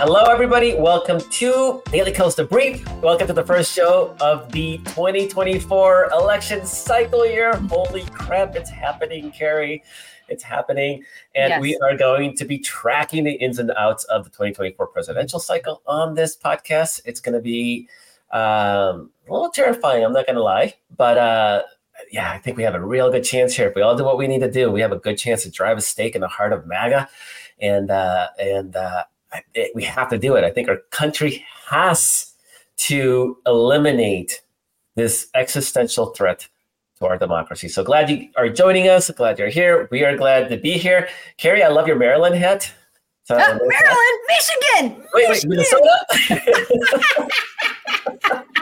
[0.00, 0.76] Hello, everybody.
[0.76, 2.88] Welcome to Daily Kos Brief.
[3.02, 7.56] Welcome to the first show of the 2024 election cycle year.
[7.68, 9.82] Holy crap, it's happening, Kerry.
[10.28, 11.02] It's happening.
[11.34, 11.60] And Yes.
[11.60, 15.82] we are going to be tracking the ins and outs of the 2024 presidential cycle
[15.84, 17.00] on this podcast.
[17.04, 17.88] It's going to be
[18.30, 20.74] um, a little terrifying, I'm not going to lie.
[20.96, 21.62] But uh,
[22.12, 23.66] yeah, I think we have a real good chance here.
[23.66, 25.50] If we all do what we need to do, we have a good chance to
[25.50, 27.08] drive a stake in the heart of MAGA.
[27.60, 29.02] And, uh, and, uh,
[29.34, 30.44] it, eh, we have to do it.
[30.44, 32.32] I think our country has
[32.78, 34.42] to eliminate
[34.94, 36.46] this existential threat
[36.98, 37.68] to our democracy.
[37.68, 39.10] So glad you are joining us.
[39.10, 39.88] Glad you're here.
[39.90, 41.08] We are glad to be here.
[41.36, 42.72] Kerry, I love your Maryland hat.
[43.24, 45.04] So- Oh, Maryland, Michigan.
[45.14, 46.06] Wait, wait, Minnesota?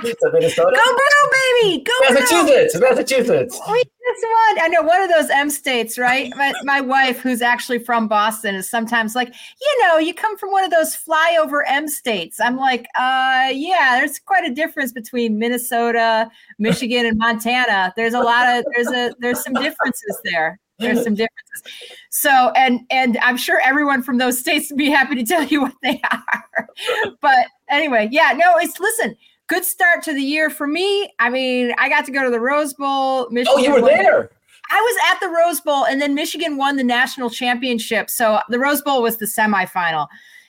[0.05, 0.77] It Minnesota?
[0.77, 1.31] Go blue,
[1.63, 1.85] baby.
[1.85, 2.81] Go blue.
[2.81, 3.59] Massachusetts.
[4.07, 4.61] Just won.
[4.63, 6.33] I know one of those M states, right?
[6.37, 10.53] My, my wife, who's actually from Boston, is sometimes like, you know, you come from
[10.53, 12.39] one of those flyover M states.
[12.39, 17.93] I'm like, uh, yeah, there's quite a difference between Minnesota, Michigan, and Montana.
[17.97, 20.61] There's a lot of there's a there's some differences there.
[20.79, 21.63] There's some differences.
[22.11, 25.63] So, and and I'm sure everyone from those states would be happy to tell you
[25.63, 26.69] what they are.
[27.21, 29.17] But anyway, yeah, no, it's listen.
[29.49, 31.13] Good start to the year for me.
[31.19, 33.29] I mean, I got to go to the Rose Bowl.
[33.31, 34.31] Michigan Oh, you were won- there.
[34.71, 38.11] I was at the Rose Bowl, and then Michigan won the national championship.
[38.11, 40.09] So the Rose Bowl was the semifinal.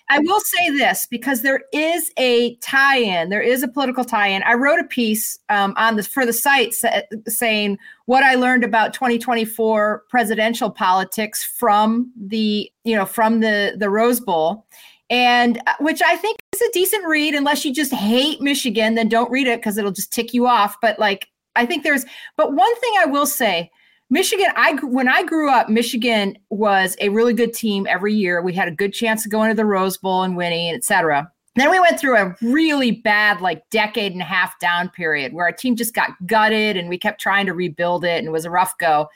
[0.09, 3.29] I will say this because there is a tie-in.
[3.29, 4.41] There is a political tie-in.
[4.43, 8.63] I wrote a piece um, on the for the site sa- saying what I learned
[8.63, 14.65] about 2024 presidential politics from the you know from the the Rose Bowl,
[15.09, 17.36] and uh, which I think is a decent read.
[17.36, 20.75] Unless you just hate Michigan, then don't read it because it'll just tick you off.
[20.81, 22.05] But like I think there's.
[22.36, 23.72] But one thing I will say.
[24.09, 28.41] Michigan, I when I grew up, Michigan was a really good team every year.
[28.41, 31.30] We had a good chance of going to the Rose Bowl and winning, et cetera.
[31.55, 35.45] Then we went through a really bad, like decade and a half down period where
[35.45, 38.45] our team just got gutted and we kept trying to rebuild it and it was
[38.45, 39.10] a rough go.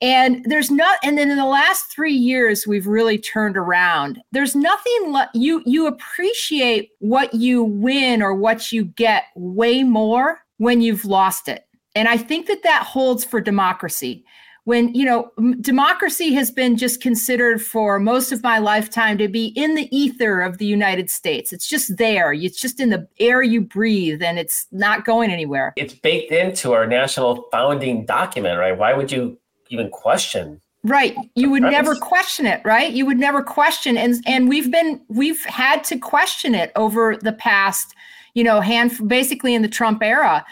[0.00, 4.20] And there's not, and then in the last three years, we've really turned around.
[4.30, 10.38] There's nothing le- you you appreciate what you win or what you get way more
[10.58, 11.64] when you've lost it.
[11.96, 14.24] And I think that that holds for democracy.
[14.64, 15.32] When, you know,
[15.62, 20.42] democracy has been just considered for most of my lifetime to be in the ether
[20.42, 21.54] of the United States.
[21.54, 22.34] It's just there.
[22.34, 25.72] It's just in the air you breathe and it's not going anywhere.
[25.76, 28.76] It's baked into our national founding document, right?
[28.76, 29.38] Why would you
[29.70, 30.60] even question?
[30.84, 31.16] Right.
[31.34, 31.76] You would premise.
[31.76, 32.92] never question it, right?
[32.92, 37.32] You would never question and and we've been we've had to question it over the
[37.32, 37.94] past,
[38.34, 40.44] you know, hand basically in the Trump era.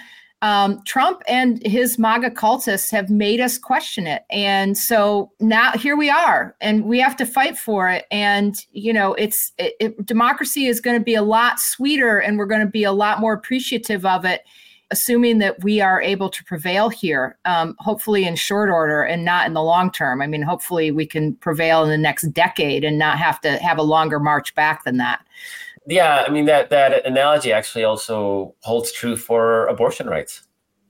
[0.43, 4.25] Um, Trump and his MAGA cultists have made us question it.
[4.31, 8.04] And so now here we are and we have to fight for it.
[8.10, 12.37] And, you know, it's it, it, democracy is going to be a lot sweeter and
[12.37, 14.43] we're going to be a lot more appreciative of it
[14.91, 19.47] assuming that we are able to prevail here, um, hopefully in short order and not
[19.47, 20.23] in the long term.
[20.23, 23.79] I mean, hopefully we can prevail in the next decade and not have to have
[23.79, 25.25] a longer march back than that.
[25.89, 30.43] Yeah, I mean that that analogy actually also holds true for abortion rights.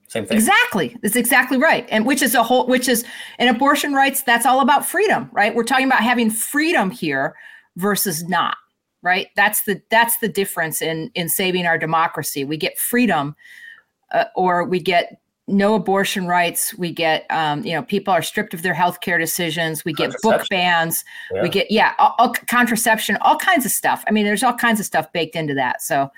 [0.08, 0.36] Same thing.
[0.36, 0.96] Exactly.
[1.02, 1.86] That's exactly right.
[1.90, 3.04] And which is a whole, which is
[3.38, 5.54] an abortion rights, that's all about freedom, right?
[5.54, 7.34] We're talking about having freedom here
[7.76, 8.56] versus not,
[9.02, 9.28] right?
[9.34, 12.44] That's the, that's the difference in, in saving our democracy.
[12.44, 13.34] We get freedom
[14.12, 16.74] uh, or we get no abortion rights.
[16.76, 19.84] We get, um, you know, people are stripped of their healthcare decisions.
[19.84, 21.04] We get book bans.
[21.32, 21.42] Yeah.
[21.42, 24.04] We get, yeah, all, all, contraception, all kinds of stuff.
[24.08, 25.82] I mean, there's all kinds of stuff baked into that.
[25.82, 26.10] So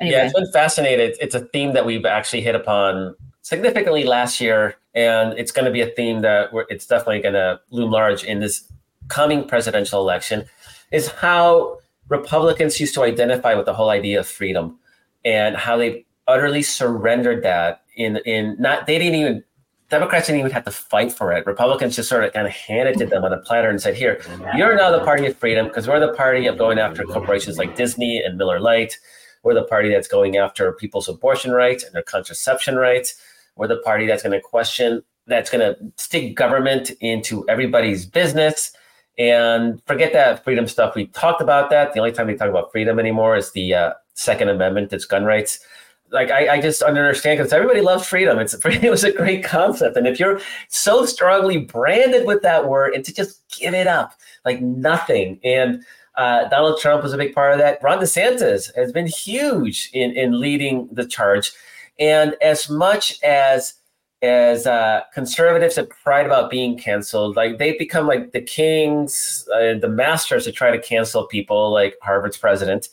[0.00, 0.16] anyway.
[0.16, 1.10] Yeah, it's been fascinating.
[1.20, 5.70] It's- a theme that we've actually hit upon significantly last year, and it's going to
[5.70, 8.72] be a theme that we're, it's definitely going to loom large in this
[9.08, 10.44] coming presidential election.
[10.90, 11.78] Is how
[12.08, 14.78] Republicans used to identify with the whole idea of freedom,
[15.24, 19.44] and how they utterly surrendered that in in not they didn't even
[19.90, 21.46] Democrats didn't even have to fight for it.
[21.46, 23.94] Republicans just sort of kind of handed it to them on a platter and said,
[23.94, 24.20] "Here,
[24.56, 27.76] you're now the party of freedom because we're the party of going after corporations like
[27.76, 28.98] Disney and Miller Lite.
[29.42, 33.14] We're the party that's going after people's abortion rights and their contraception rights.
[33.56, 38.72] We're the party that's going to question, that's going to stick government into everybody's business
[39.18, 40.94] and forget that freedom stuff.
[40.94, 41.92] We talked about that.
[41.92, 45.24] The only time we talk about freedom anymore is the uh, Second Amendment, it's gun
[45.24, 45.60] rights.
[46.10, 48.38] Like I, I just understand because everybody loves freedom.
[48.38, 52.94] It's it was a great concept, and if you're so strongly branded with that word,
[52.94, 54.12] and to just give it up
[54.44, 55.82] like nothing, and
[56.16, 57.82] uh, Donald Trump was a big part of that.
[57.82, 61.52] Ron DeSantis has been huge in in leading the charge,
[61.98, 63.74] and as much as
[64.24, 69.74] as uh, conservatives have cried about being canceled, like they've become like the kings, uh,
[69.78, 72.88] the masters to try to cancel people, like Harvard's president,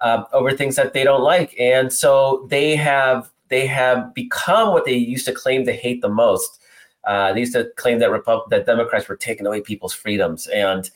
[0.00, 4.84] uh, over things that they don't like, and so they have they have become what
[4.84, 6.60] they used to claim to hate the most.
[7.04, 10.90] Uh, they used to claim that Repub- that Democrats were taking away people's freedoms, and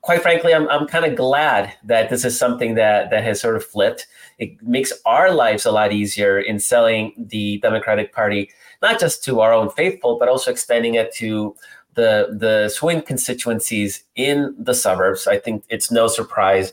[0.00, 3.56] quite frankly, I'm I'm kind of glad that this is something that that has sort
[3.56, 4.06] of flipped.
[4.38, 8.50] It makes our lives a lot easier in selling the Democratic Party
[8.82, 11.54] not just to our own faithful, but also extending it to
[11.94, 15.26] the the swing constituencies in the suburbs.
[15.26, 16.72] I think it's no surprise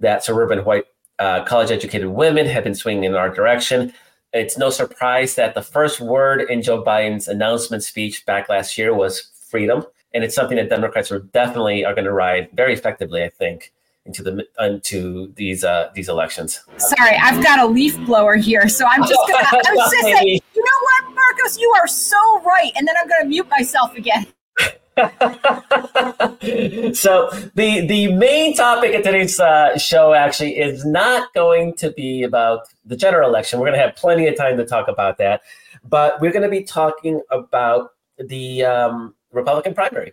[0.00, 0.86] that suburban white
[1.20, 3.92] uh, college educated women have been swinging in our direction.
[4.32, 8.94] It's no surprise that the first word in Joe Biden's announcement speech back last year
[8.94, 9.84] was freedom,
[10.14, 13.22] and it's something that Democrats are definitely are going to ride very effectively.
[13.22, 13.72] I think
[14.06, 16.60] into the into these uh, these elections.
[16.78, 19.46] Sorry, I've got a leaf blower here, so I'm just gonna.
[19.52, 23.28] I'm just saying, you know what, Markos, you are so right, and then I'm gonna
[23.28, 24.26] mute myself again.
[26.94, 32.22] so the the main topic of today's uh, show actually is not going to be
[32.22, 33.58] about the general election.
[33.58, 35.42] We're going to have plenty of time to talk about that,
[35.84, 40.12] but we're going to be talking about the um, Republican primary.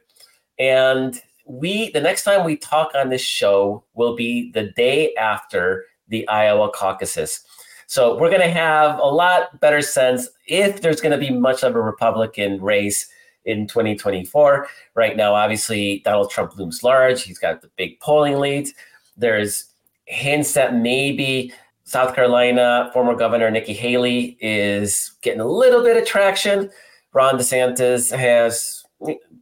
[0.57, 5.85] And we the next time we talk on this show will be the day after
[6.07, 7.41] the Iowa caucuses.
[7.87, 11.63] So we're going to have a lot better sense if there's going to be much
[11.63, 13.09] of a Republican race
[13.47, 14.67] in 2024.
[14.93, 17.23] Right now, obviously, Donald Trump looms large.
[17.23, 18.73] He's got the big polling leads.
[19.15, 19.65] There's
[20.05, 21.51] hints that maybe
[21.85, 26.69] South Carolina former Governor Nikki Haley is getting a little bit of traction.
[27.13, 28.83] Ron DeSantis has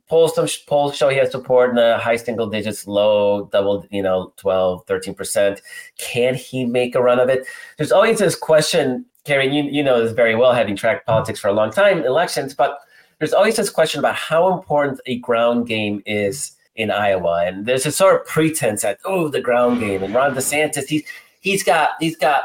[0.07, 4.03] polls some polls show he has support in the high single digits, low double, you
[4.03, 5.59] know, 12, 13%.
[5.97, 7.47] Can he make a run of it?
[7.77, 11.47] There's always this question, Karen, you, you know this very well, having tracked politics for
[11.47, 12.79] a long time, elections, but
[13.19, 17.45] there's always this question about how important a ground game is in Iowa.
[17.45, 20.03] And there's a sort of pretense that, oh, the ground game.
[20.03, 21.03] And Ron DeSantis, he's
[21.41, 22.43] he's got he's got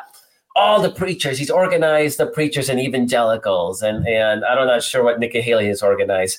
[0.56, 1.38] all the preachers.
[1.38, 3.82] He's organized the preachers and evangelicals.
[3.82, 6.38] And and I'm not sure what Nikki Haley has organized.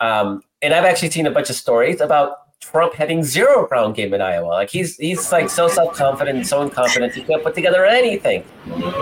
[0.00, 4.12] Um, and I've actually seen a bunch of stories about Trump having zero ground game
[4.12, 4.48] in Iowa.
[4.48, 8.44] Like he's he's like so self confident so incompetent, he can't put together anything.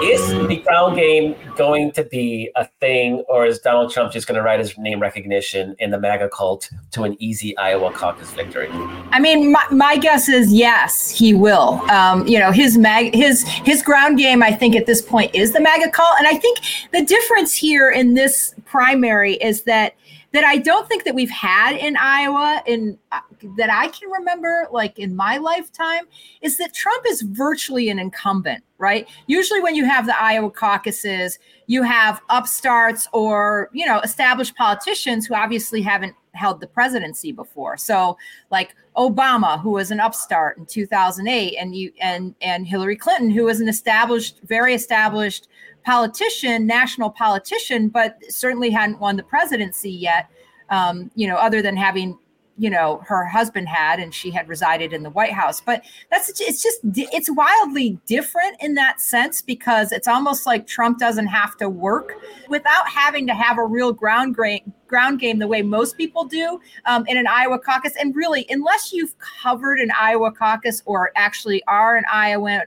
[0.03, 4.37] Is the ground game going to be a thing, or is Donald Trump just going
[4.37, 8.69] to ride his name recognition in the MAGA cult to an easy Iowa caucus victory?
[9.11, 11.81] I mean, my, my guess is yes, he will.
[11.91, 15.53] Um, you know, his mag his his ground game, I think at this point is
[15.53, 16.59] the MAGA cult, and I think
[16.93, 19.95] the difference here in this primary is that
[20.37, 23.21] that I don't think that we've had in Iowa in uh,
[23.57, 26.05] that I can remember like in my lifetime
[26.43, 29.09] is that Trump is virtually an incumbent, right?
[29.29, 31.39] Usually when you have the Iowa caucuses,
[31.69, 37.79] you have upstarts or, you know, established politicians who obviously haven't held the presidency before.
[37.79, 38.19] So
[38.51, 43.45] like Obama, who was an upstart in 2008 and you and and Hillary Clinton, who
[43.45, 45.49] was an established very established
[45.87, 50.29] politician, national politician, but certainly hadn't won the presidency yet.
[50.69, 52.19] Um, you know, other than having,
[52.59, 55.61] you know, her husband had, and she had resided in the White House.
[55.61, 60.99] But that's it's just it's wildly different in that sense because it's almost like Trump
[60.99, 62.15] doesn't have to work
[62.49, 66.61] without having to have a real ground game ground game the way most people do
[66.87, 67.93] um, in an Iowa caucus.
[68.01, 72.63] And really, unless you've covered an Iowa caucus or actually are an Iowa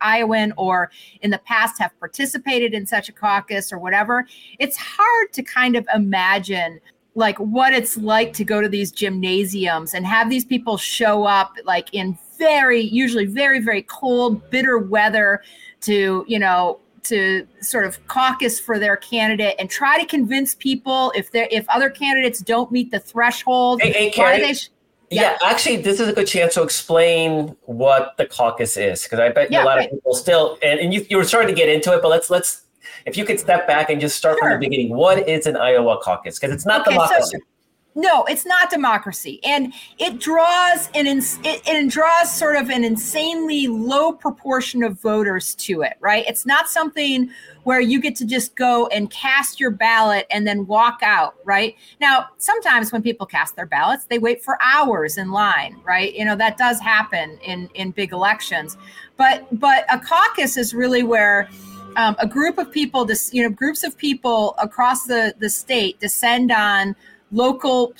[0.00, 0.90] Iowan or
[1.22, 4.26] in the past have participated in such a caucus or whatever,
[4.58, 6.80] it's hard to kind of imagine
[7.14, 11.56] like what it's like to go to these gymnasiums and have these people show up
[11.64, 15.42] like in very usually very very cold bitter weather
[15.80, 21.12] to you know to sort of caucus for their candidate and try to convince people
[21.16, 24.68] if they if other candidates don't meet the threshold hey, hey, why they sh-
[25.10, 25.22] yeah.
[25.22, 25.38] yeah.
[25.42, 29.50] actually, this is a good chance to explain what the caucus is because I bet
[29.50, 29.86] yeah, a lot right.
[29.86, 32.30] of people still and, and you, you were starting to get into it, but let's
[32.30, 32.62] let's
[33.06, 34.50] if you could step back and just start sure.
[34.50, 34.94] from the beginning.
[34.94, 36.38] What is an Iowa caucus?
[36.38, 37.38] Because it's not okay, democracy.
[37.38, 37.44] So,
[37.94, 43.66] no, it's not democracy, and it draws an it, it draws sort of an insanely
[43.66, 45.94] low proportion of voters to it.
[45.98, 46.24] Right?
[46.28, 47.30] It's not something
[47.64, 51.34] where you get to just go and cast your ballot and then walk out.
[51.44, 51.74] Right?
[52.00, 55.80] Now, sometimes when people cast their ballots, they wait for hours in line.
[55.84, 56.14] Right?
[56.14, 58.76] You know that does happen in in big elections,
[59.16, 61.48] but but a caucus is really where
[61.96, 66.52] um, a group of people, you know, groups of people across the the state descend
[66.52, 66.94] on
[67.32, 67.94] local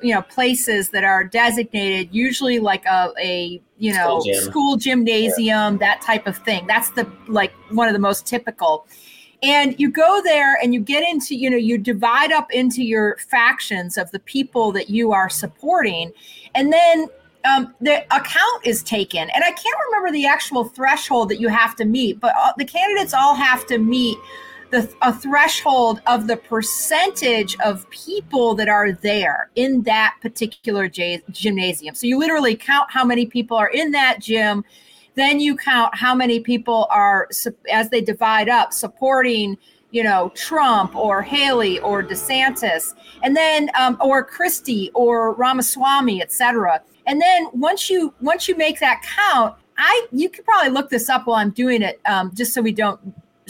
[0.00, 4.42] you know places that are designated usually like a, a you know school, gym.
[4.42, 5.78] school gymnasium yeah.
[5.78, 8.86] that type of thing that's the like one of the most typical
[9.42, 13.16] and you go there and you get into you know you divide up into your
[13.18, 16.10] factions of the people that you are supporting
[16.54, 17.06] and then
[17.44, 21.76] um, the account is taken and i can't remember the actual threshold that you have
[21.76, 24.16] to meet but the candidates all have to meet
[24.70, 31.22] the a threshold of the percentage of people that are there in that particular j-
[31.30, 34.64] gymnasium so you literally count how many people are in that gym
[35.14, 37.28] then you count how many people are,
[37.70, 39.56] as they divide up, supporting
[39.90, 46.80] you know Trump or Haley or DeSantis, and then um, or Christie or Ramaswamy, etc.
[47.06, 51.08] And then once you once you make that count, I you could probably look this
[51.08, 53.00] up while I'm doing it, um, just so we don't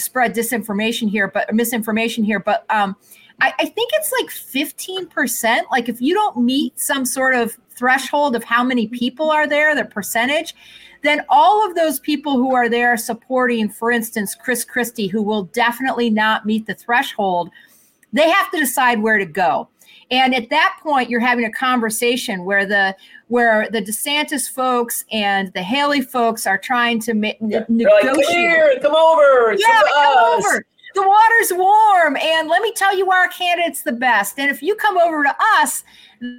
[0.00, 2.40] spread disinformation here, but misinformation here.
[2.40, 2.96] But um,
[3.40, 5.62] I, I think it's like 15%.
[5.70, 9.74] Like if you don't meet some sort of threshold of how many people are there,
[9.74, 10.54] the percentage,
[11.02, 15.44] then all of those people who are there supporting, for instance, Chris Christie, who will
[15.44, 17.50] definitely not meet the threshold,
[18.12, 19.68] they have to decide where to go.
[20.10, 22.96] And at that point, you're having a conversation where the
[23.28, 27.64] where the DeSantis folks and the Haley folks are trying to ma- yeah.
[27.68, 28.16] negotiate.
[28.16, 29.54] Like, come here, come over.
[29.56, 33.92] Yeah, come, come over the water's warm and let me tell you our candidate's the
[33.92, 35.84] best and if you come over to us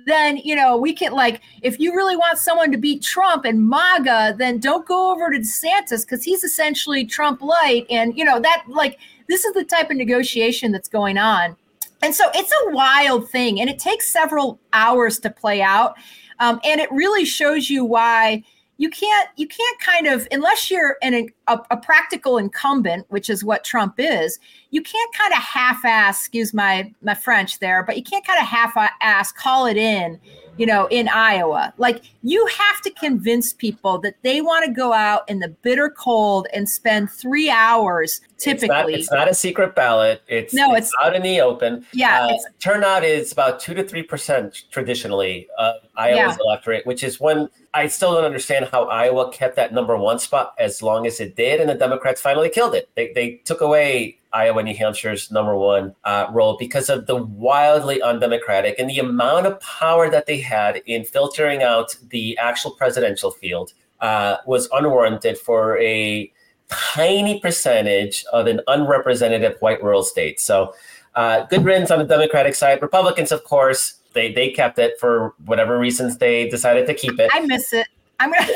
[0.05, 3.67] then you know we can like if you really want someone to beat trump and
[3.67, 8.39] maga then don't go over to desantis because he's essentially trump light and you know
[8.39, 8.99] that like
[9.29, 11.55] this is the type of negotiation that's going on
[12.01, 15.95] and so it's a wild thing and it takes several hours to play out
[16.39, 18.43] um, and it really shows you why
[18.77, 23.43] you can't you can't kind of unless you're an, a, a practical incumbent which is
[23.43, 24.39] what trump is
[24.71, 28.47] you can't kind of half-ass excuse my my french there but you can't kind of
[28.47, 30.19] half-ass call it in
[30.57, 31.73] you know, in Iowa.
[31.77, 35.89] Like you have to convince people that they want to go out in the bitter
[35.89, 38.67] cold and spend three hours typically.
[38.67, 40.21] It's not, it's not a secret ballot.
[40.27, 41.85] It's no, it's, it's out in the open.
[41.93, 42.27] Yeah.
[42.27, 46.37] Uh, turnout is about two to three percent traditionally uh, Iowa's yeah.
[46.45, 50.53] electorate, which is one I still don't understand how Iowa kept that number one spot
[50.59, 52.89] as long as it did, and the Democrats finally killed it.
[52.95, 58.01] They they took away Iowa, New Hampshire's number one uh, role because of the wildly
[58.01, 63.31] undemocratic and the amount of power that they had in filtering out the actual presidential
[63.31, 66.31] field uh, was unwarranted for a
[66.71, 70.39] tiny percentage of an unrepresentative white rural state.
[70.39, 70.73] So,
[71.15, 72.81] uh, good riddance on the Democratic side.
[72.81, 77.29] Republicans, of course, they they kept it for whatever reasons they decided to keep it.
[77.33, 77.87] I miss it.
[78.19, 78.47] I'm gonna.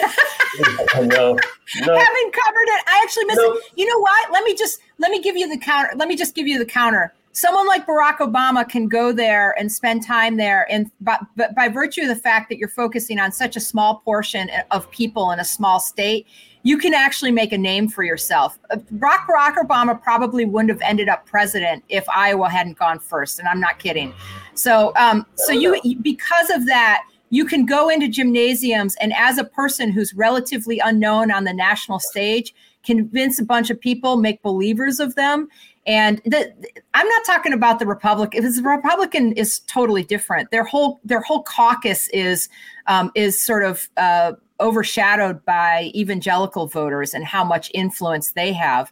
[0.95, 1.97] no, no.
[1.97, 2.83] Haven't covered it.
[2.87, 3.53] I actually miss no.
[3.53, 3.63] it.
[3.75, 4.31] You know what?
[4.31, 5.91] Let me just let me give you the counter.
[5.95, 7.13] Let me just give you the counter.
[7.35, 11.19] Someone like Barack Obama can go there and spend time there, and but,
[11.53, 15.31] by virtue of the fact that you're focusing on such a small portion of people
[15.31, 16.27] in a small state,
[16.63, 18.57] you can actually make a name for yourself.
[18.71, 23.49] Barack, Barack Obama probably wouldn't have ended up president if Iowa hadn't gone first, and
[23.49, 24.13] I'm not kidding.
[24.53, 29.43] So, um, so you because of that you can go into gymnasiums and as a
[29.43, 34.99] person who's relatively unknown on the national stage convince a bunch of people make believers
[34.99, 35.49] of them
[35.85, 36.51] and the,
[36.93, 40.51] i'm not talking about the republican because the republican is totally different.
[40.51, 42.49] Their whole their whole caucus is
[42.87, 48.91] um, is sort of uh, overshadowed by evangelical voters and how much influence they have.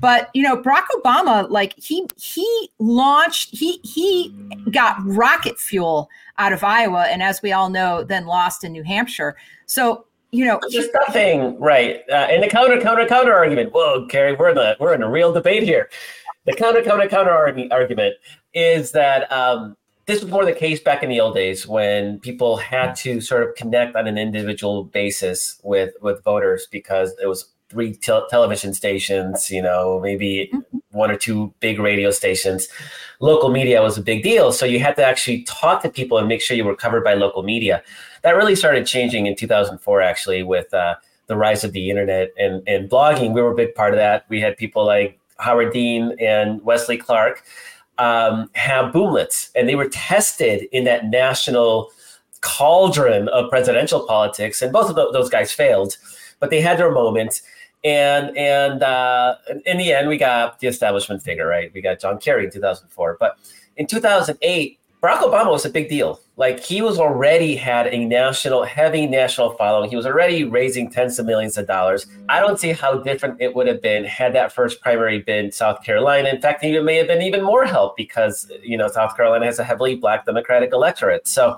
[0.00, 4.34] But you know barack obama like he he launched he he
[4.70, 6.08] got rocket fuel
[6.38, 9.36] out of iowa and as we all know then lost in new hampshire.
[9.66, 13.72] So you know just nothing right uh, the counter counter counter argument.
[13.74, 15.90] Whoa Kerry, we're in the we're in a real debate here
[16.44, 17.32] the counter counter counter
[17.70, 18.14] argument
[18.54, 22.56] is that um, this was more the case back in the old days when people
[22.56, 27.52] had to sort of connect on an individual basis with with voters because it was
[27.72, 30.78] three te- television stations, you know, maybe mm-hmm.
[30.90, 32.68] one or two big radio stations.
[33.20, 36.28] Local media was a big deal, so you had to actually talk to people and
[36.28, 37.82] make sure you were covered by local media.
[38.22, 40.96] That really started changing in 2004, actually, with uh,
[41.28, 43.32] the rise of the internet and and blogging.
[43.32, 44.26] We were a big part of that.
[44.28, 47.42] We had people like Howard Dean and Wesley Clark
[47.98, 51.90] um, have boomlets, and they were tested in that national
[52.40, 55.96] cauldron of presidential politics, and both of those guys failed,
[56.40, 57.42] but they had their moments.
[57.84, 61.72] And and uh, in the end, we got the establishment figure, right?
[61.74, 63.38] We got John Kerry in 2004, but
[63.76, 66.20] in 2008, Barack Obama was a big deal.
[66.36, 69.90] Like he was already had a national, heavy national following.
[69.90, 72.06] He was already raising tens of millions of dollars.
[72.28, 75.82] I don't see how different it would have been had that first primary been South
[75.82, 76.28] Carolina.
[76.28, 79.58] In fact, it may have been even more help because you know South Carolina has
[79.58, 81.26] a heavily black Democratic electorate.
[81.26, 81.56] So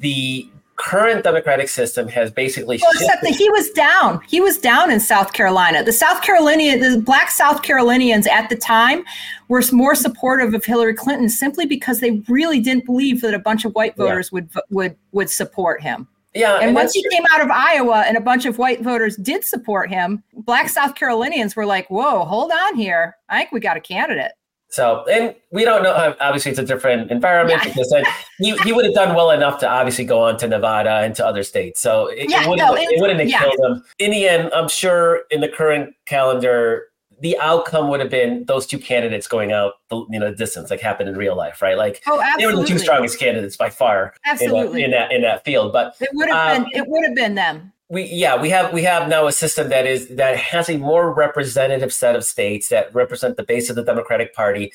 [0.00, 4.90] the current democratic system has basically well, except that he was down he was down
[4.90, 9.04] in south carolina the south carolinian the black south carolinians at the time
[9.48, 13.64] were more supportive of hillary clinton simply because they really didn't believe that a bunch
[13.64, 14.36] of white voters yeah.
[14.36, 17.10] would would would support him yeah, and, and once he true.
[17.12, 20.96] came out of Iowa and a bunch of white voters did support him, black South
[20.96, 23.16] Carolinians were like, "Whoa, hold on here!
[23.28, 24.32] I think we got a candidate."
[24.74, 26.16] So, and we don't know.
[26.20, 27.72] Obviously, it's a different environment yeah.
[27.72, 27.94] because
[28.38, 31.24] he, he would have done well enough to obviously go on to Nevada and to
[31.24, 31.80] other states.
[31.80, 33.38] So it, yeah, it wouldn't, no, it wouldn't have yeah.
[33.38, 33.84] killed him.
[34.00, 36.88] In the end, I'm sure in the current calendar,
[37.20, 40.80] the outcome would have been those two candidates going out the you know distance, like
[40.80, 41.78] happened in real life, right?
[41.78, 44.82] Like oh, they were the two strongest candidates by far absolutely.
[44.82, 45.72] In, that, in that in that field.
[45.72, 48.72] But it would have um, been it would have been them we yeah we have
[48.72, 52.68] we have now a system that is that has a more representative set of states
[52.68, 54.72] that represent the base of the democratic party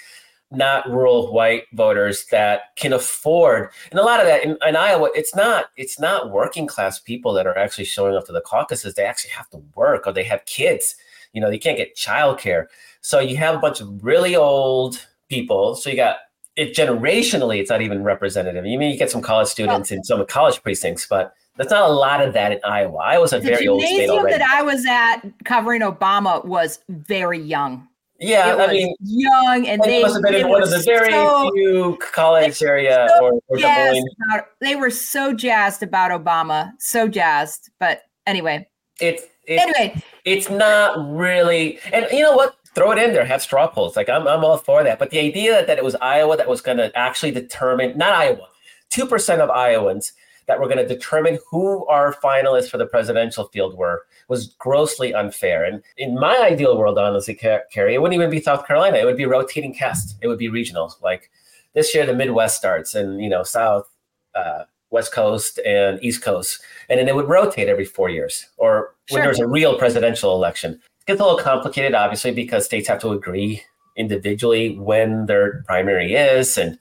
[0.52, 5.10] not rural white voters that can afford and a lot of that in, in, iowa
[5.14, 8.94] it's not it's not working class people that are actually showing up to the caucuses.
[8.94, 10.96] They actually have to work or they have kids.
[11.34, 12.66] You know they can't get childcare.
[13.02, 15.76] So you have a bunch of really old people.
[15.76, 16.18] So you got
[16.56, 18.66] it generationally it's not even representative.
[18.66, 21.94] You mean you get some college students in some college precincts but there's not a
[21.94, 24.38] lot of that in iowa iowa's a very old state already.
[24.38, 27.88] that i was at covering obama was very young
[28.22, 31.52] yeah, I mean, young, and they must have been in one of the very so,
[31.54, 37.70] few college area so or, or about, They were so jazzed about Obama, so jazzed.
[37.80, 38.68] But anyway,
[39.00, 41.80] it's, it's anyway, it's not really.
[41.94, 42.58] And you know what?
[42.76, 43.26] Throw it in there.
[43.26, 43.96] Have straw polls.
[43.96, 45.00] Like I'm, I'm all for that.
[45.00, 48.14] But the idea that, that it was Iowa that was going to actually determine, not
[48.14, 48.48] Iowa,
[48.90, 50.12] two percent of Iowans
[50.50, 55.14] that were going to determine who our finalists for the presidential field were was grossly
[55.14, 55.64] unfair.
[55.64, 58.98] And in my ideal world, honestly, Kerry, it wouldn't even be South Carolina.
[58.98, 60.18] It would be rotating cast.
[60.24, 60.92] It would be regional.
[61.04, 61.30] Like
[61.76, 63.88] this year, the Midwest starts, and you know, South,
[64.34, 68.96] uh, West Coast, and East Coast, and then it would rotate every four years, or
[69.06, 69.20] sure.
[69.20, 70.74] when there's a real presidential election.
[70.74, 73.62] It gets a little complicated, obviously, because states have to agree
[73.98, 76.80] individually when their primary is, and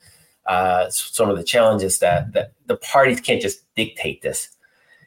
[0.49, 4.49] uh, some of the challenges that that the parties can't just dictate this.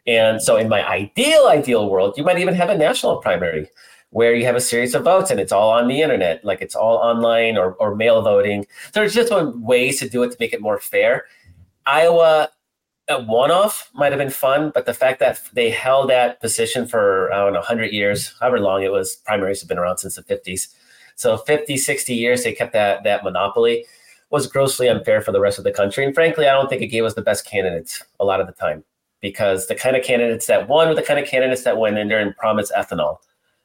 [0.06, 3.68] And so, in my ideal, ideal world, you might even have a national primary
[4.10, 6.74] where you have a series of votes and it's all on the internet, like it's
[6.74, 8.66] all online or, or mail voting.
[8.84, 11.24] So there's just ways to do it to make it more fair.
[11.86, 12.50] Iowa,
[13.08, 17.32] a one-off might have been fun, but the fact that they held that position for,
[17.32, 20.22] I don't know, 100 years, however long it was, primaries have been around since the
[20.22, 20.68] 50s.
[21.16, 23.86] So 50, 60 years, they kept that, that monopoly
[24.32, 26.04] was grossly unfair for the rest of the country.
[26.04, 28.52] And frankly, I don't think it gave us the best candidates a lot of the
[28.52, 28.82] time
[29.20, 32.08] because the kind of candidates that won were the kind of candidates that went in
[32.08, 33.18] there and promised ethanol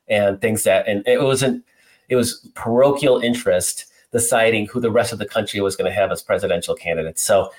[0.07, 1.65] and things that and it wasn't
[2.09, 6.11] it was parochial interest deciding who the rest of the country was going to have
[6.11, 7.21] as presidential candidates.
[7.21, 7.51] So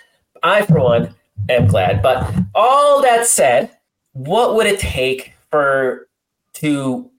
[0.43, 1.15] I for one
[1.49, 2.03] am glad.
[2.03, 3.71] But all that said,
[4.13, 6.09] what would it take for
[6.55, 7.11] to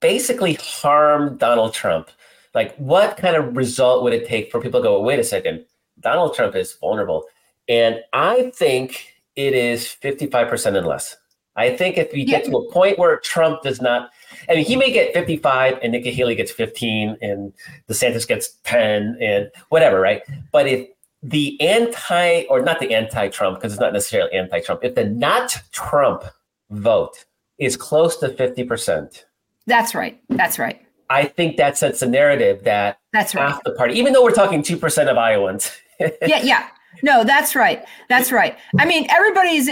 [0.00, 2.10] basically harm Donald Trump?
[2.54, 5.64] Like what kind of result would it take for people to go, wait a second,
[6.00, 7.24] Donald Trump is vulnerable.
[7.68, 11.16] And I think it is 55% and less.
[11.56, 14.10] I think if you get to a point where Trump does not,
[14.48, 17.52] I mean, he may get 55 and Nikki Haley gets 15 and
[17.88, 20.22] DeSantis gets 10 and whatever, right?
[20.50, 20.88] But if
[21.22, 25.04] the anti, or not the anti Trump, because it's not necessarily anti Trump, if the
[25.04, 26.24] not Trump
[26.70, 27.24] vote
[27.58, 29.24] is close to 50%.
[29.66, 30.20] That's right.
[30.30, 30.83] That's right.
[31.10, 33.48] I think that sets a narrative that that's right.
[33.48, 35.70] half the party, even though we're talking 2% of Iowans.
[36.00, 36.68] yeah, yeah.
[37.02, 37.84] No, that's right.
[38.08, 38.56] That's right.
[38.78, 39.70] I mean, everybody's,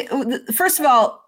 [0.55, 1.25] first of all,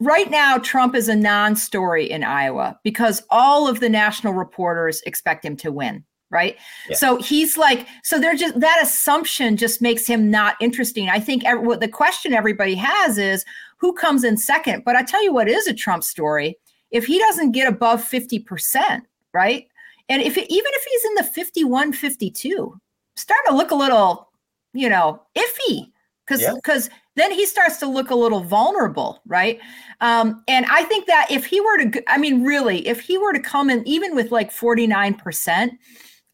[0.00, 5.00] right now, Trump is a non story in Iowa because all of the national reporters
[5.02, 6.04] expect him to win.
[6.32, 6.56] Right.
[6.88, 6.96] Yeah.
[6.96, 11.08] So he's like, so they're just that assumption just makes him not interesting.
[11.08, 13.44] I think every, what the question everybody has is
[13.78, 14.84] who comes in second.
[14.84, 16.56] But I tell you what is a Trump story.
[16.92, 19.66] If he doesn't get above 50%, right?
[20.08, 22.80] And if it, even if he's in the 51, 52,
[23.16, 24.30] start to look a little
[24.72, 25.90] you know, iffy
[26.26, 26.94] because because yeah.
[27.16, 29.58] then he starts to look a little vulnerable, right?
[30.00, 33.32] Um, and I think that if he were to, I mean, really, if he were
[33.32, 35.70] to come in even with like 49%,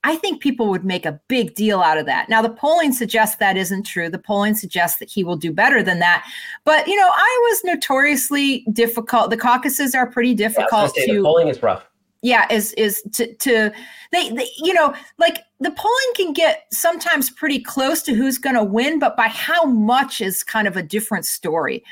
[0.05, 2.29] I think people would make a big deal out of that.
[2.29, 4.09] Now, the polling suggests that isn't true.
[4.09, 6.31] The polling suggests that he will do better than that.
[6.65, 9.31] But, you know, Iowa's notoriously difficult.
[9.31, 11.15] The caucuses are pretty difficult yeah, to.
[11.15, 11.89] The polling is rough
[12.27, 13.73] yeah is is to to
[14.13, 18.57] they, they, you know like the polling can get sometimes pretty close to who's going
[18.57, 21.85] to win but by how much is kind of a different story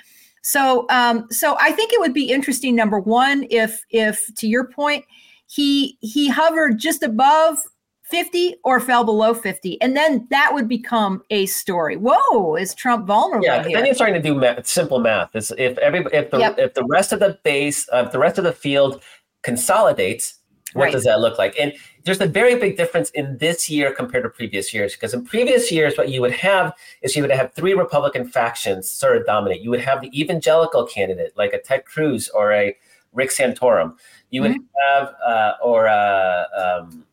[0.42, 4.66] so um so i think it would be interesting number one if if to your
[4.66, 5.04] point
[5.46, 7.58] he he hovered just above
[8.10, 13.06] 50 or fell below 50 and then that would become a story whoa is trump
[13.06, 13.76] vulnerable yeah here?
[13.76, 16.58] then you're starting to do math, simple math is if every if the yep.
[16.58, 19.00] if the rest of the base uh, the rest of the field
[19.44, 20.40] consolidates
[20.72, 20.92] what right.
[20.92, 21.72] does that look like and
[22.04, 25.70] there's a very big difference in this year compared to previous years because in previous
[25.70, 29.60] years what you would have is you would have three republican factions sort of dominate
[29.60, 32.76] you would have the evangelical candidate like a ted cruz or a
[33.12, 33.94] rick santorum
[34.30, 34.96] you would mm-hmm.
[34.96, 37.04] have uh, or uh, um,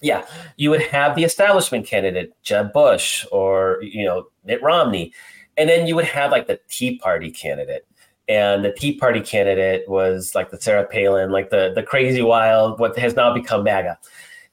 [0.00, 0.24] yeah,
[0.56, 5.12] you would have the establishment candidate, Jeb Bush or you know Mitt Romney,
[5.56, 7.86] and then you would have like the Tea Party candidate.
[8.28, 12.78] And the Tea Party candidate was like the Sarah Palin, like the the crazy wild,
[12.78, 13.98] what has now become MAGA.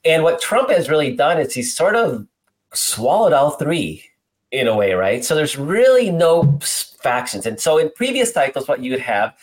[0.04, 2.26] And what Trump has really done is he's sort of
[2.72, 4.04] swallowed all three
[4.52, 5.24] in a way, right?
[5.24, 7.44] So there's really no factions.
[7.44, 9.34] And so in previous cycles, what you would have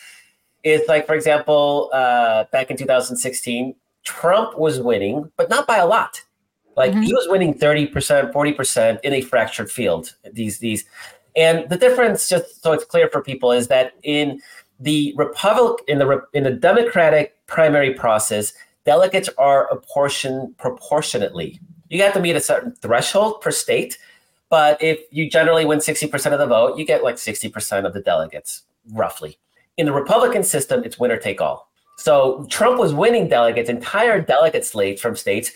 [0.64, 5.86] is like, for example, uh, back in 2016, Trump was winning, but not by a
[5.86, 6.22] lot.
[6.76, 7.02] Like mm-hmm.
[7.02, 10.16] he was winning 30%, 40% in a fractured field.
[10.32, 10.86] These these
[11.36, 14.42] and the difference, just so it's clear for people, is that in
[14.80, 18.54] the Republic in the in the Democratic primary process,
[18.86, 21.60] delegates are apportioned proportionately.
[21.90, 23.98] You have to meet a certain threshold per state,
[24.50, 28.02] but if you generally win 60% of the vote, you get like 60% of the
[28.02, 29.38] delegates, roughly.
[29.78, 31.70] In the Republican system, it's winner take all.
[31.98, 35.52] So Trump was winning delegates, entire delegate slates from states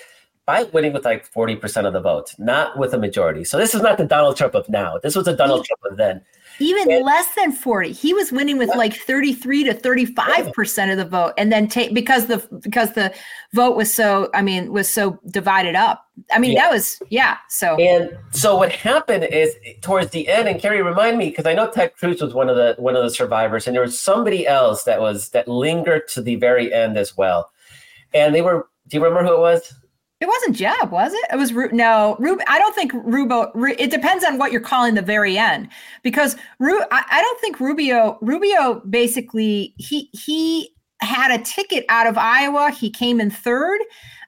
[0.48, 3.44] by winning with like 40% of the vote, not with a majority.
[3.44, 4.98] So this is not the Donald Trump of now.
[5.04, 6.22] This was the Donald Trump of then.
[6.60, 7.92] Even and, less than 40.
[7.92, 11.34] He was winning with like 33 to 35% of the vote.
[11.38, 13.14] And then take because the because the
[13.54, 16.06] vote was so, I mean, was so divided up.
[16.32, 16.62] I mean, yeah.
[16.62, 17.38] that was yeah.
[17.50, 21.54] So and so what happened is towards the end, and Kerry, remind me because I
[21.54, 24.48] know Ted Cruz was one of the one of the survivors, and there was somebody
[24.48, 27.52] else that was that lingered to the very end as well.
[28.14, 28.70] And they were.
[28.88, 29.74] Do you remember who it was?
[30.20, 31.26] It wasn't Jeb, was it?
[31.32, 32.40] It was Ru- no Rub.
[32.48, 33.52] I don't think Rubio.
[33.78, 35.70] It depends on what you're calling the very end,
[36.02, 38.18] because Ru- I, I don't think Rubio.
[38.22, 40.70] Rubio basically he he
[41.02, 42.72] had a ticket out of Iowa.
[42.72, 43.80] He came in third,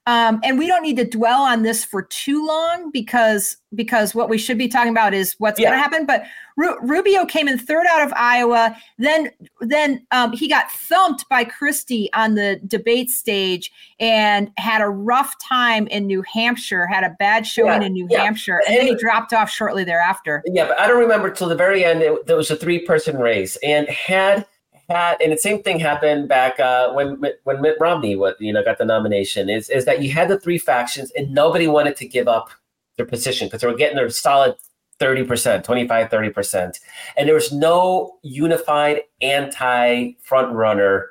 [0.09, 4.27] um, and we don't need to dwell on this for too long because because what
[4.27, 5.67] we should be talking about is what's yeah.
[5.67, 6.07] going to happen.
[6.07, 6.23] But
[6.57, 8.75] Ru- Rubio came in third out of Iowa.
[8.97, 9.29] Then
[9.61, 15.35] then um, he got thumped by Christie on the debate stage and had a rough
[15.47, 16.87] time in New Hampshire.
[16.87, 17.87] Had a bad showing yeah.
[17.87, 18.23] in New yeah.
[18.23, 20.41] Hampshire, and, and then he dropped off shortly thereafter.
[20.47, 22.01] Yeah, but I don't remember till the very end.
[22.01, 24.47] It, there was a three person race, and had
[24.89, 28.63] had, and the same thing happened back uh, when when Mitt Romney what you know
[28.63, 29.49] got the nomination.
[29.49, 32.49] Is is that you had the three factions and nobody wanted to give up
[32.97, 34.55] their position because they were getting their solid
[34.99, 36.79] 30%, 25, 30%.
[37.17, 41.09] And there was no unified anti front runner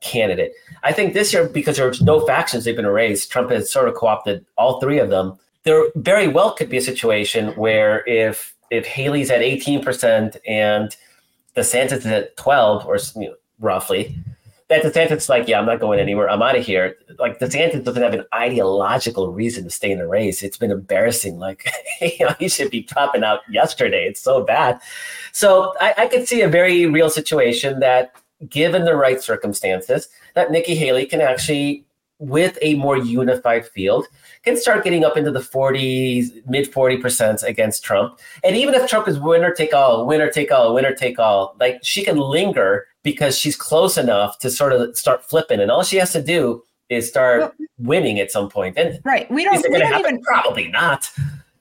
[0.00, 0.52] candidate.
[0.82, 3.30] I think this year, because there's no factions, they've been erased.
[3.30, 5.38] Trump has sort of co-opted all three of them.
[5.64, 10.96] There very well could be a situation where if if Haley's at 18% and
[11.56, 14.16] DeSantis is at 12 or you know, roughly,
[14.68, 16.28] that DeSantis is like, yeah, I'm not going anywhere.
[16.28, 16.96] I'm out of here.
[17.18, 20.42] Like DeSantis doesn't have an ideological reason to stay in the race.
[20.42, 21.38] It's been embarrassing.
[21.38, 21.68] Like,
[22.00, 24.06] you know, he should be dropping out yesterday.
[24.06, 24.80] It's so bad.
[25.32, 28.12] So I, I could see a very real situation that,
[28.50, 31.85] given the right circumstances, that Nikki Haley can actually,
[32.18, 34.06] with a more unified field,
[34.42, 38.18] can start getting up into the 40s, mid 40% against Trump.
[38.44, 41.78] And even if Trump is winner take all, winner take all, winner take all, like
[41.82, 45.60] she can linger because she's close enough to sort of start flipping.
[45.60, 48.78] And all she has to do is start well, winning at some point.
[48.78, 51.10] And right, we don't, we don't even probably not.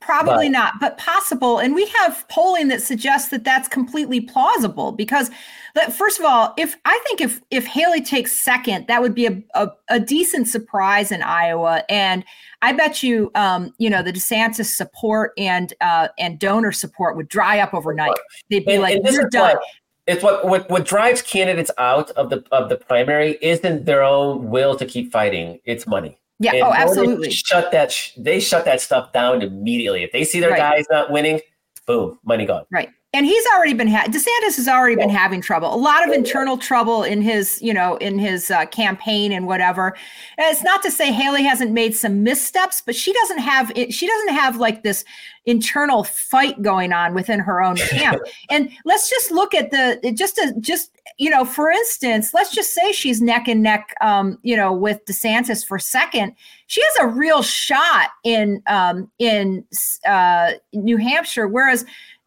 [0.05, 1.57] Probably but, not, but possible.
[1.57, 5.31] And we have polling that suggests that that's completely plausible because
[5.73, 9.25] that first of all, if I think if if Haley takes second, that would be
[9.25, 11.83] a, a, a decent surprise in Iowa.
[11.89, 12.23] And
[12.61, 17.27] I bet you, um, you know, the DeSantis support and uh, and donor support would
[17.27, 18.13] dry up overnight.
[18.51, 19.63] They'd be and, like, and "You're done." What,
[20.05, 24.51] it's what, what what drives candidates out of the of the primary isn't their own
[24.51, 26.19] will to keep fighting; it's money.
[26.39, 26.53] Yeah.
[26.53, 27.31] And oh, absolutely.
[27.31, 27.91] Shut that.
[27.91, 30.03] Sh- they shut that stuff down immediately.
[30.03, 30.57] If they see their right.
[30.57, 31.39] guys not winning,
[31.87, 32.65] boom, money gone.
[32.71, 32.89] Right.
[33.15, 35.05] And he's already been ha- DeSantis has already yeah.
[35.07, 35.73] been having trouble.
[35.73, 39.95] A lot of internal trouble in his, you know, in his uh, campaign and whatever.
[40.37, 43.93] And it's not to say Haley hasn't made some missteps, but she doesn't have it.
[43.93, 45.05] She doesn't have like this
[45.45, 48.21] internal fight going on within her own camp.
[48.49, 52.73] and let's just look at the just a just you know, for instance, let's just
[52.73, 56.35] say she's neck and neck, um, you know, with DeSantis for second.
[56.67, 59.63] She has a real shot in um, in
[60.05, 61.85] uh, New Hampshire, whereas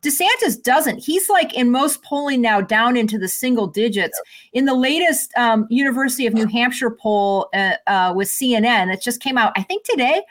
[0.09, 0.99] DeSantis doesn't.
[0.99, 4.21] He's like in most polling now down into the single digits.
[4.53, 9.21] In the latest um, University of New Hampshire poll uh, uh, with CNN that just
[9.21, 10.23] came out, I think today,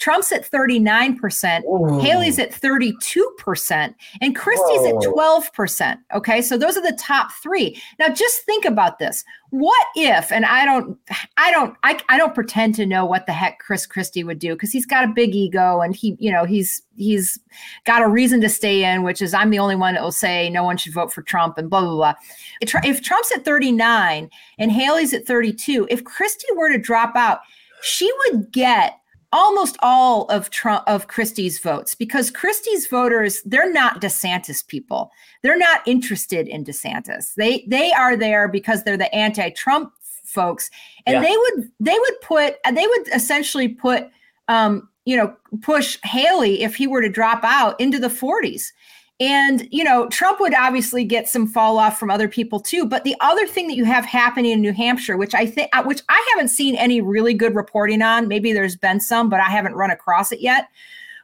[0.00, 2.00] Trump's at 39%, Ooh.
[2.00, 4.98] Haley's at 32%, and Christie's Whoa.
[4.98, 5.98] at 12%.
[6.14, 6.40] Okay.
[6.40, 7.80] So those are the top three.
[7.98, 9.22] Now just think about this.
[9.50, 10.96] What if, and I don't,
[11.36, 14.54] I don't, I, I don't pretend to know what the heck Chris Christie would do
[14.54, 17.38] because he's got a big ego and he, you know, he's he's
[17.84, 20.48] got a reason to stay in, which is I'm the only one that will say
[20.48, 22.14] no one should vote for Trump and blah blah blah.
[22.62, 27.40] If Trump's at 39 and Haley's at 32, if Christie were to drop out,
[27.82, 28.99] she would get
[29.32, 35.10] almost all of Trump of Christie's votes because Christie's voters they're not DeSantis people.
[35.42, 37.34] They're not interested in DeSantis.
[37.34, 39.92] They they are there because they're the anti-Trump
[40.24, 40.70] folks,
[41.06, 41.20] and yeah.
[41.22, 44.08] they would they would put they would essentially put
[44.48, 48.72] um, you know push Haley if he were to drop out into the 40s.
[49.20, 52.86] And, you know, Trump would obviously get some fall off from other people too.
[52.86, 55.82] But the other thing that you have happening in New Hampshire, which I think, uh,
[55.82, 59.50] which I haven't seen any really good reporting on, maybe there's been some, but I
[59.50, 60.68] haven't run across it yet,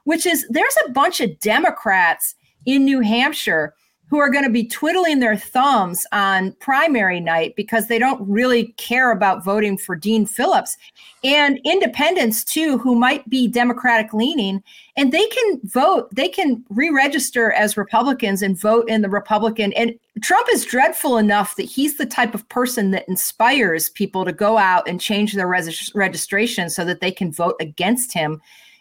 [0.05, 2.35] which is there's a bunch of Democrats
[2.67, 3.75] in New Hampshire
[4.09, 8.69] who are going to be twiddling their thumbs on primary night because they don't really
[8.77, 10.77] care about voting for Dean Phillips
[11.25, 14.63] and independents too who might be democratic leaning
[14.97, 19.95] and they can vote they can re-register as republicans and vote in the republican and
[20.23, 24.59] trump is dreadful enough that he's the type of person that inspires people to go
[24.59, 28.41] out and change their res- registration so that they can vote against him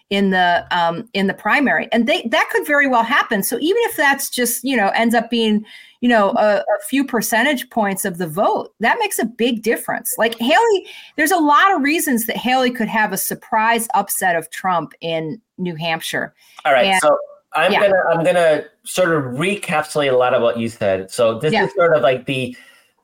[0.10, 3.42] in the um, in the primary, and they that could very well happen.
[3.42, 5.66] So even if that's just you know ends up being
[6.02, 10.14] you know a, a, few percentage points of the vote, that makes a big difference.
[10.18, 14.50] Like Haley, there's a lot of reasons that Haley could have a surprise upset of
[14.52, 16.34] Trump in New Hampshire.
[16.66, 17.18] All right, and, so.
[17.58, 17.84] I'm yeah.
[17.84, 21.10] gonna I'm gonna sort of recapitulate a lot of what you said.
[21.10, 21.64] So this yeah.
[21.64, 22.56] is sort of like the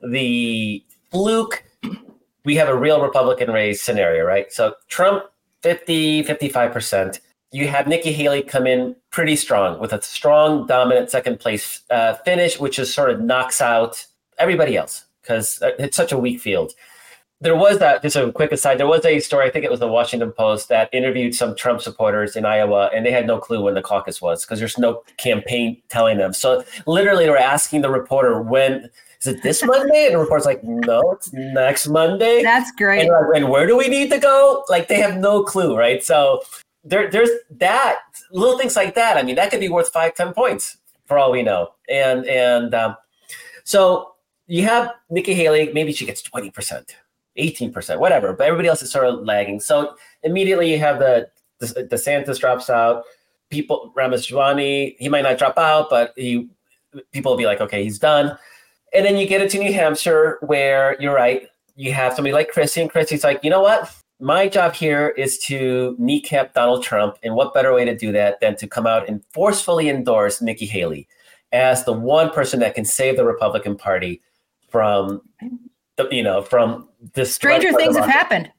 [0.02, 1.64] the fluke.
[2.44, 4.52] We have a real Republican race scenario, right?
[4.52, 5.24] So Trump
[5.62, 7.20] 50, 55%.
[7.52, 12.14] You have Nikki Haley come in pretty strong with a strong, dominant second place uh,
[12.24, 14.06] finish, which just sort of knocks out
[14.38, 16.72] everybody else because it's such a weak field.
[17.40, 19.80] There was that, just a quick aside, there was a story, I think it was
[19.80, 23.60] the Washington Post, that interviewed some Trump supporters in Iowa, and they had no clue
[23.60, 26.32] when the caucus was because there's no campaign telling them.
[26.32, 28.88] So literally, they were asking the reporter when
[29.22, 30.06] is it this Monday?
[30.06, 32.42] And the report's like, no, it's next Monday.
[32.42, 33.02] That's great.
[33.02, 34.64] And, like, and, where do we need to go?
[34.68, 36.02] Like they have no clue, right?
[36.02, 36.42] So
[36.82, 37.98] there, there's that
[38.32, 39.16] little things like that.
[39.16, 41.72] I mean, that could be worth five, ten points for all we know.
[41.88, 42.96] And and um,
[43.62, 44.14] so
[44.48, 45.72] you have Nikki Haley.
[45.72, 46.96] Maybe she gets twenty percent,
[47.36, 48.32] eighteen percent, whatever.
[48.32, 49.60] But everybody else is sort of lagging.
[49.60, 51.28] So immediately you have the
[51.60, 53.04] the DeSantis drops out.
[53.50, 56.48] People Ramaswamy, he might not drop out, but he
[57.12, 58.36] people will be like, okay, he's done.
[58.94, 62.82] And then you get into New Hampshire where you're right, you have somebody like Christie,
[62.82, 63.94] and Christie's like, you know what?
[64.20, 67.16] My job here is to kneecap Donald Trump.
[67.22, 70.66] And what better way to do that than to come out and forcefully endorse Nikki
[70.66, 71.08] Haley
[71.52, 74.22] as the one person that can save the Republican Party
[74.68, 75.22] from
[75.96, 78.50] the, you know, from this stranger things have happened.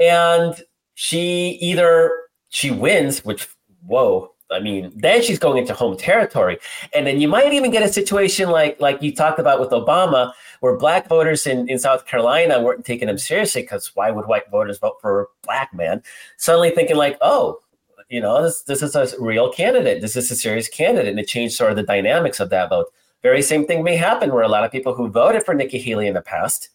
[0.00, 0.60] And
[0.94, 2.10] she either
[2.48, 3.48] she wins, which
[3.86, 6.58] whoa, I mean, then she's going into home territory.
[6.94, 10.32] And then you might even get a situation like like you talked about with Obama,
[10.60, 14.50] where black voters in, in South Carolina weren't taking him seriously because why would white
[14.50, 16.02] voters vote for a black man?
[16.36, 17.60] Suddenly thinking like, oh,
[18.08, 20.02] you know, this this is a real candidate.
[20.02, 21.08] This is a serious candidate.
[21.08, 22.86] And it changed sort of the dynamics of that vote.
[23.22, 26.06] Very same thing may happen where a lot of people who voted for Nikki Haley
[26.06, 26.68] in the past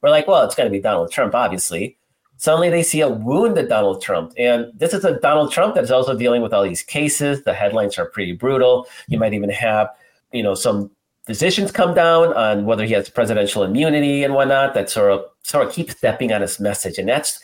[0.00, 1.96] were like, well, it's going to be Donald Trump, obviously
[2.36, 4.32] suddenly they see a wounded Donald Trump.
[4.36, 7.42] And this is a Donald Trump that is also dealing with all these cases.
[7.44, 8.86] The headlines are pretty brutal.
[9.08, 9.88] You might even have,
[10.32, 10.90] you know, some
[11.26, 15.66] decisions come down on whether he has presidential immunity and whatnot that sort of sort
[15.66, 16.98] of keep stepping on his message.
[16.98, 17.40] And that's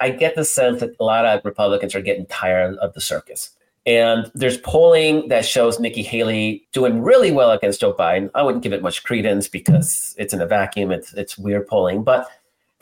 [0.00, 3.50] I get the sense that a lot of Republicans are getting tired of the circus.
[3.86, 8.30] And there's polling that shows Nikki Haley doing really well against Joe Biden.
[8.34, 10.92] I wouldn't give it much credence because it's in a vacuum.
[10.92, 12.28] It's it's weird polling, but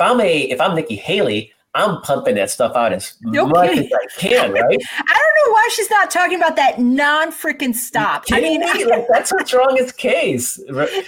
[0.00, 3.86] I'm a if I'm Nikki Haley, I'm pumping that stuff out as no much kidding.
[3.86, 4.62] as I can, right?
[4.62, 8.24] I don't know why she's not talking about that non freaking stop.
[8.32, 8.84] I mean, me?
[8.86, 10.60] like that's her strongest case.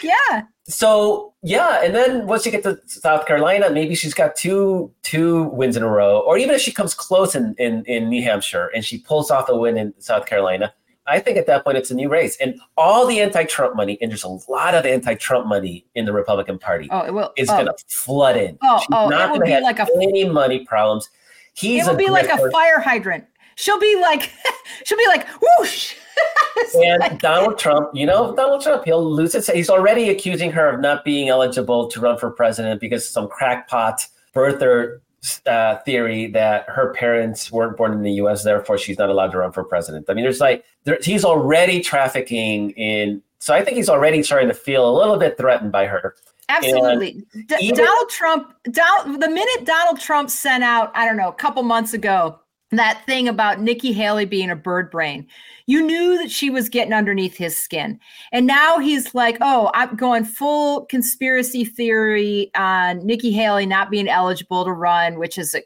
[0.02, 0.42] Yeah.
[0.64, 5.44] So yeah, and then once you get to South Carolina, maybe she's got two two
[5.44, 8.70] wins in a row, or even if she comes close in in, in New Hampshire
[8.74, 10.72] and she pulls off a win in South Carolina,
[11.06, 14.10] I think at that point it's a new race, and all the anti-Trump money, and
[14.10, 16.88] there's a lot of anti-Trump money in the Republican Party.
[16.90, 17.54] Oh, it will is oh.
[17.54, 18.56] going to flood in.
[18.62, 21.08] Oh, She's oh, not it will be like a any money problems.
[21.54, 23.24] He's it will be like a fire hydrant.
[23.56, 24.30] She'll be like,
[24.84, 25.26] she'll be like,
[25.58, 25.94] whoosh.
[26.74, 29.44] and like, Donald Trump, you know, Donald Trump, he'll lose it.
[29.54, 34.06] He's already accusing her of not being eligible to run for president because some crackpot
[34.34, 35.00] birther
[35.46, 39.38] uh, theory that her parents weren't born in the U.S., therefore she's not allowed to
[39.38, 40.06] run for president.
[40.08, 43.22] I mean, there's like there, he's already trafficking in.
[43.38, 46.14] So I think he's already starting to feel a little bit threatened by her.
[46.48, 47.24] Absolutely.
[47.32, 51.34] D- even, Donald Trump, Donald, the minute Donald Trump sent out, I don't know, a
[51.34, 52.38] couple months ago,
[52.78, 55.26] that thing about Nikki Haley being a bird brain.
[55.66, 58.00] You knew that she was getting underneath his skin.
[58.32, 64.08] And now he's like, oh, I'm going full conspiracy theory on Nikki Haley not being
[64.08, 65.62] eligible to run, which is a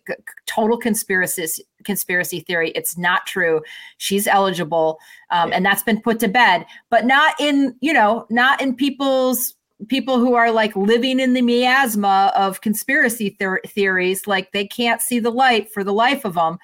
[0.47, 2.71] total conspiracy conspiracy theory.
[2.71, 3.63] It's not true.
[3.99, 4.99] She's eligible.
[5.31, 9.55] Um, and that's been put to bed, but not in, you know, not in people's
[9.89, 15.01] people who are like living in the miasma of conspiracy ther- theories, like they can't
[15.01, 16.59] see the light for the life of them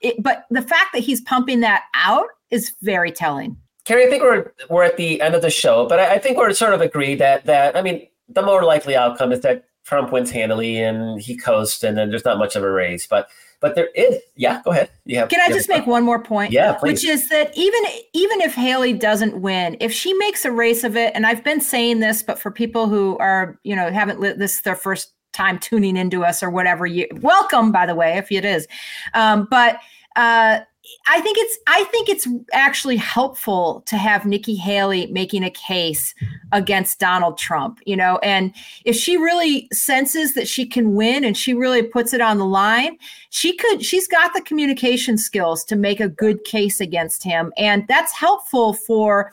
[0.00, 3.56] it, but the fact that he's pumping that out is very telling.
[3.84, 6.36] Kerry, I think we're we're at the end of the show, but I, I think
[6.36, 10.12] we're sort of agreed that that I mean the more likely outcome is that Trump
[10.12, 13.06] wins handily and he coasts, and then there's not much of a race.
[13.06, 13.28] But
[13.60, 14.60] but there is, yeah.
[14.64, 14.90] Go ahead.
[15.04, 15.26] Yeah.
[15.26, 16.52] Can I just make one more point?
[16.52, 16.92] Yeah, please.
[16.92, 17.82] Which is that even
[18.12, 21.60] even if Haley doesn't win, if she makes a race of it, and I've been
[21.60, 25.58] saying this, but for people who are you know haven't lit this their first time
[25.58, 28.66] tuning into us or whatever you welcome by the way if it is.
[29.14, 29.78] Um, but
[30.16, 30.60] uh,
[31.06, 36.14] I think it's I think it's actually helpful to have Nikki Haley making a case
[36.52, 41.36] against Donald Trump, you know, and if she really senses that she can win and
[41.36, 42.96] she really puts it on the line,
[43.30, 47.52] she could she's got the communication skills to make a good case against him.
[47.56, 49.32] And that's helpful for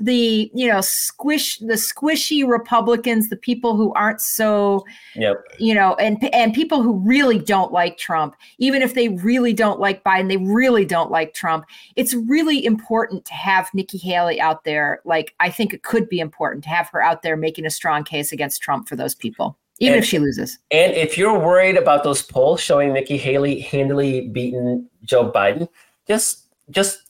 [0.00, 5.36] the you know squish the squishy republicans the people who aren't so yep.
[5.58, 9.80] you know and and people who really don't like trump even if they really don't
[9.80, 11.64] like biden they really don't like trump
[11.96, 16.18] it's really important to have nikki haley out there like i think it could be
[16.18, 19.56] important to have her out there making a strong case against trump for those people
[19.80, 23.60] even and, if she loses and if you're worried about those polls showing nikki haley
[23.60, 25.68] handily beaten joe biden
[26.06, 27.03] just just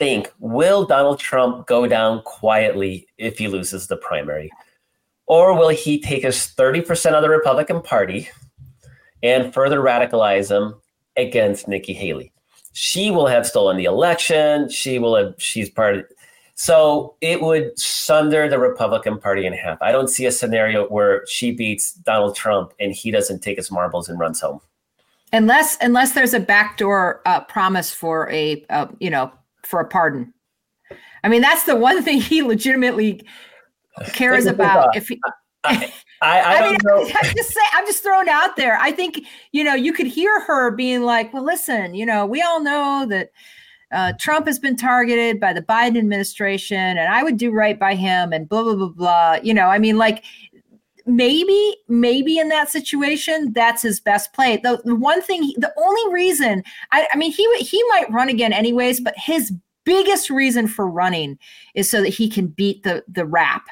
[0.00, 4.50] think will Donald Trump go down quietly if he loses the primary?
[5.26, 8.28] Or will he take his 30% of the Republican Party
[9.22, 10.74] and further radicalize him
[11.16, 12.32] against Nikki Haley?
[12.72, 14.68] She will have stolen the election.
[14.70, 16.04] She will have, she's part of,
[16.54, 19.78] so it would sunder the Republican Party in half.
[19.80, 23.70] I don't see a scenario where she beats Donald Trump and he doesn't take his
[23.70, 24.60] marbles and runs home.
[25.32, 29.30] Unless, unless there's a backdoor uh, promise for a, uh, you know,
[29.64, 30.32] for a pardon.
[31.22, 33.22] I mean, that's the one thing he legitimately
[34.12, 34.96] cares about.
[34.96, 35.20] If he,
[35.64, 35.92] I,
[36.22, 37.02] I, I, I mean, know.
[37.22, 38.76] I'm just say, I'm just throwing out there.
[38.78, 42.42] I think you know you could hear her being like, "Well, listen, you know, we
[42.42, 43.30] all know that
[43.92, 47.94] uh, Trump has been targeted by the Biden administration, and I would do right by
[47.94, 50.24] him, and blah blah blah blah." You know, I mean, like
[51.06, 54.56] maybe maybe in that situation that's his best play.
[54.56, 58.52] The, the one thing the only reason I, I mean he he might run again
[58.52, 59.52] anyways but his
[59.84, 61.38] biggest reason for running
[61.74, 63.64] is so that he can beat the the rap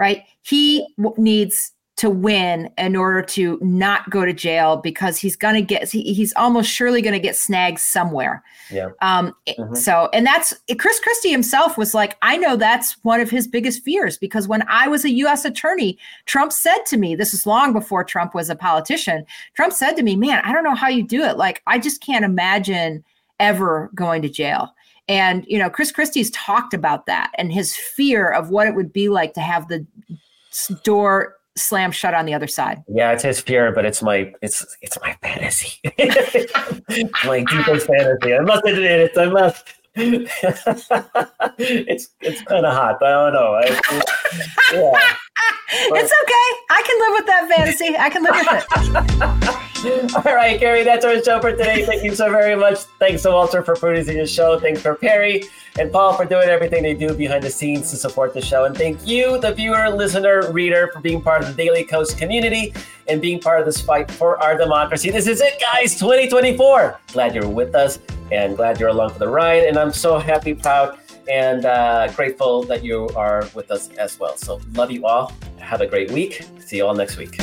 [0.00, 0.24] right?
[0.42, 0.84] He
[1.18, 5.86] needs to win in order to not go to jail because he's going to get
[5.86, 8.42] he, he's almost surely going to get snagged somewhere.
[8.70, 8.88] Yeah.
[9.02, 9.74] Um mm-hmm.
[9.74, 13.82] so and that's chris christie himself was like i know that's one of his biggest
[13.82, 17.72] fears because when i was a u.s attorney trump said to me this is long
[17.72, 21.02] before trump was a politician trump said to me man i don't know how you
[21.02, 21.36] do it.
[21.36, 23.04] Like i just can't imagine
[23.40, 24.72] ever going to jail
[25.08, 28.92] and you know chris christie's talked about that and his fear of what it would
[28.92, 29.84] be like to have the
[30.84, 32.82] door slam shut on the other side.
[32.88, 35.78] Yeah, it's his fear, but it's my it's it's my fantasy.
[37.24, 38.34] my deepest fantasy.
[38.34, 39.16] I must admit it.
[39.18, 39.64] I must.
[39.96, 42.98] it's it's kind of hot.
[43.00, 43.54] but I don't know.
[43.54, 43.80] I,
[44.72, 45.14] yeah.
[45.72, 46.48] It's okay.
[46.70, 47.96] I can live with that fantasy.
[47.96, 48.48] I can live with
[49.56, 49.60] it.
[50.14, 51.86] All right, Kerry, that's our show for today.
[51.86, 52.80] Thank you so very much.
[52.98, 54.60] Thanks to Walter for producing the show.
[54.60, 55.44] Thanks for Perry
[55.78, 58.66] and Paul for doing everything they do behind the scenes to support the show.
[58.66, 62.74] And thank you, the viewer, listener, reader, for being part of the Daily Kos community
[63.08, 65.10] and being part of this fight for our democracy.
[65.10, 67.00] This is it, guys, 2024.
[67.14, 69.62] Glad you're with us and glad you're along for the ride.
[69.62, 74.36] And I'm so happy, proud, and uh, grateful that you are with us as well.
[74.36, 75.32] So, love you all.
[75.58, 76.42] Have a great week.
[76.58, 77.40] See you all next week.